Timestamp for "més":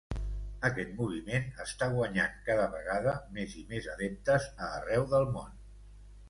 3.37-3.55, 3.75-3.91